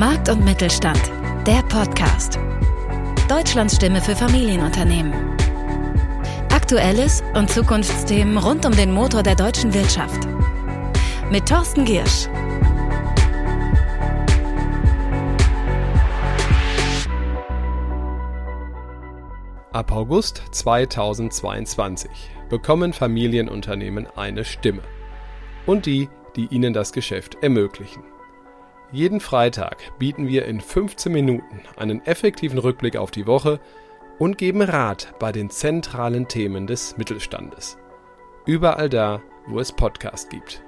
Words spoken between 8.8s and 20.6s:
Motor der deutschen Wirtschaft. Mit Thorsten Giersch. Ab August